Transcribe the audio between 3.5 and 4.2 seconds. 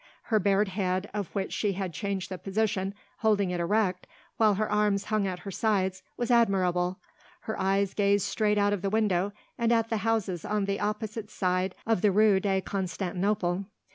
it erect,